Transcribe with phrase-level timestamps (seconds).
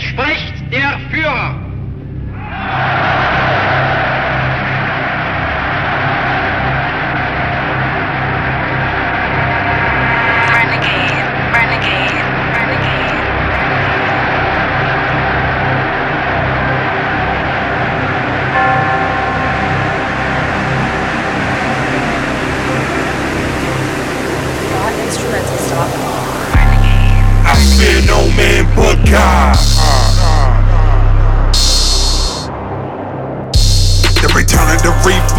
[0.00, 1.56] Es spricht der Führer.
[29.10, 29.69] Renegade,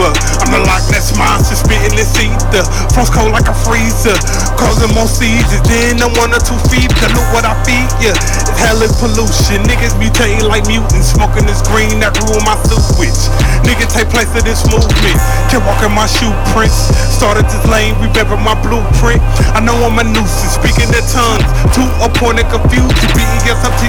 [0.09, 2.65] I'm the Loch Ness monster spitting this ether.
[2.95, 4.17] Frost cold like a freezer.
[4.57, 6.89] Causing more seizures than I'm one or two feet.
[6.97, 8.17] Cause look what I feed ya.
[8.57, 9.61] Hell is pollution.
[9.69, 11.13] Niggas mutating like mutants.
[11.13, 13.29] Smoking this green that ruin my sewage.
[13.61, 15.19] Niggas take place of this movement.
[15.53, 16.89] Kept walking my shoe prints.
[17.11, 19.21] Started this lane, revamping my blueprint.
[19.53, 20.57] I know I'm a nuisance.
[20.57, 21.45] Speaking the tongues.
[21.77, 22.89] To a point of confusion.
[23.13, 23.87] Beating to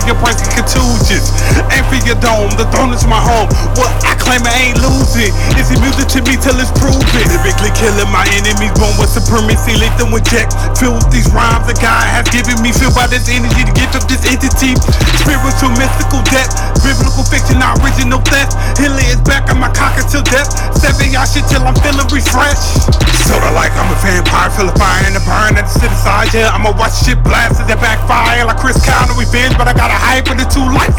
[2.06, 2.50] your dome.
[2.58, 3.48] The throne is my home.
[3.78, 5.32] What I claim I ain't losing.
[5.58, 7.02] Is it music to me till it's proven?
[7.30, 8.72] Lyrically killing my enemies.
[8.78, 9.78] Born with supremacy.
[9.78, 10.50] Lethal with jack.
[10.78, 12.74] Filled with these rhymes that God has given me.
[12.74, 14.74] Filled by this energy to get up this entity.
[15.20, 16.54] Spiritual, mystical depth.
[16.82, 18.58] Biblical fiction, not original theft.
[18.78, 20.50] Hilly is back on my cock until death.
[20.74, 22.90] Seven y'all shit till I'm feeling refreshed.
[23.22, 26.34] Sorta like I'm a vampire, feel a fire in the burn at the city side.
[26.34, 29.94] Yeah, I'ma watch shit blast as it backfire like Chris Counter revenge, but I got
[29.94, 30.98] a hype for the two life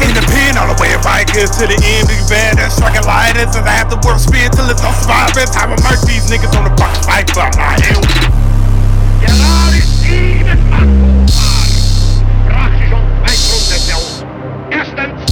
[1.34, 3.58] I get to the end, big bad and striking lighters.
[3.58, 5.50] As I have to work spin till it's on survivors.
[5.50, 7.98] Time to murk these niggas on the fucking fight, but I'm not him.
[9.18, 11.26] Gerade sieben Atomwagen
[12.46, 14.22] brach sie schon weit runter der Erde.
[14.78, 15.26] Erstens,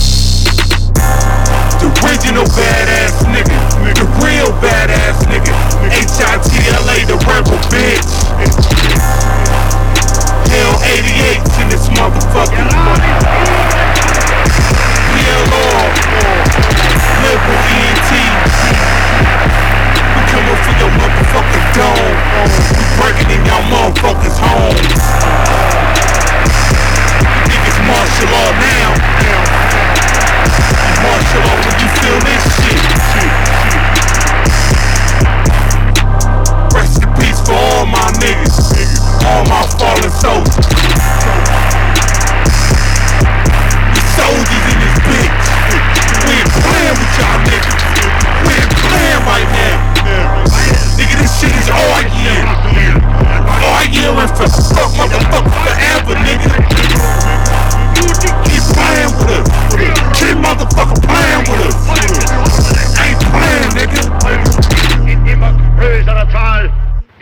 [1.78, 3.54] The original badass nigga,
[3.94, 5.54] the real badass nigga.
[5.86, 6.71] H-I-T-L-A,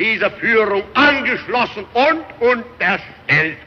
[0.00, 3.58] dieser Führung angeschlossen und unterstellt.